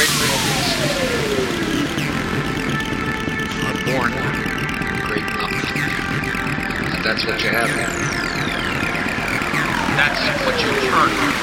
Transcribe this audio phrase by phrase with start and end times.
[0.00, 0.68] Great moments
[3.66, 4.12] are born
[5.04, 5.24] great.
[6.94, 7.68] And that's what you have.
[9.98, 11.39] That's what you earn.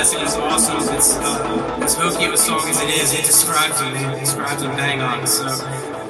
[0.00, 0.94] It was awesome.
[0.94, 3.94] It's uh, as of a song as it is, it describes him.
[3.94, 5.26] It describes him bang on.
[5.26, 5.46] So,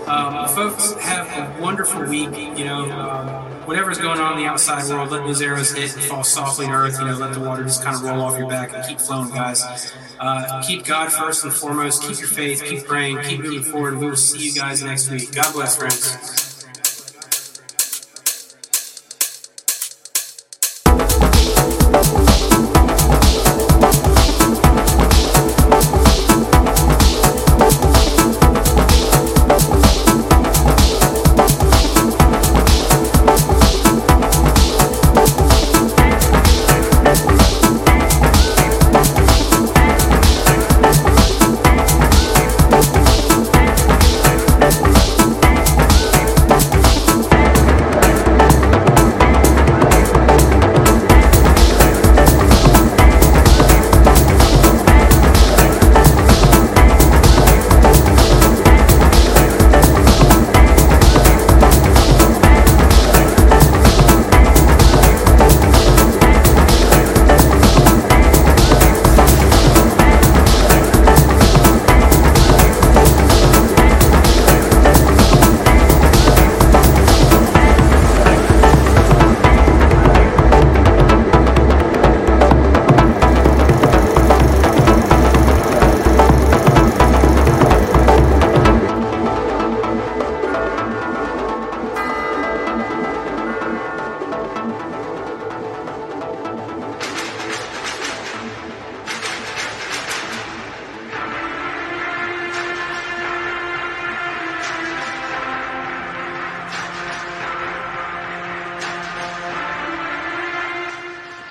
[0.07, 2.31] um, folks, have a wonderful week.
[2.57, 3.29] You know, um,
[3.67, 6.73] whatever's going on in the outside world, let those arrows hit and fall softly to
[6.73, 7.01] earth.
[7.01, 9.31] You know, let the water just kind of roll off your back and keep flowing,
[9.31, 9.93] guys.
[10.21, 12.03] Uh, keep God first and foremost.
[12.03, 12.63] Keep your faith.
[12.65, 13.21] Keep praying.
[13.23, 13.99] Keep moving forward.
[13.99, 15.33] We will see you guys next week.
[15.33, 16.50] God bless, friends.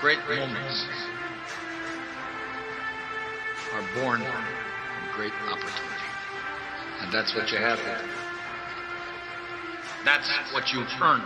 [0.09, 0.88] Great moments
[3.73, 4.44] are born from
[5.13, 6.09] great opportunity.
[7.01, 8.01] And that's what you have here.
[10.05, 11.22] That's what you earn.